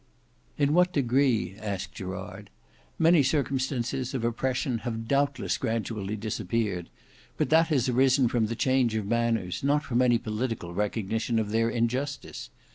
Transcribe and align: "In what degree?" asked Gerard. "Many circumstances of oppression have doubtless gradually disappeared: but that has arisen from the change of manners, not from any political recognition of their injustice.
"In 0.57 0.73
what 0.73 0.91
degree?" 0.93 1.57
asked 1.59 1.91
Gerard. 1.93 2.49
"Many 2.97 3.21
circumstances 3.21 4.15
of 4.15 4.23
oppression 4.25 4.79
have 4.79 5.07
doubtless 5.07 5.59
gradually 5.59 6.15
disappeared: 6.15 6.89
but 7.37 7.51
that 7.51 7.67
has 7.67 7.87
arisen 7.87 8.27
from 8.27 8.47
the 8.47 8.55
change 8.55 8.95
of 8.95 9.05
manners, 9.05 9.63
not 9.63 9.83
from 9.83 10.01
any 10.01 10.17
political 10.17 10.73
recognition 10.73 11.37
of 11.37 11.51
their 11.51 11.69
injustice. 11.69 12.49